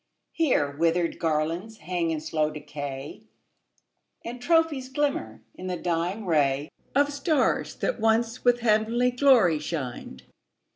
[0.31, 3.27] Here, withered garlands hang in slow decay,
[4.25, 10.23] And trophies glimmer in the dying ray Of stars that once with heavenly glory shined.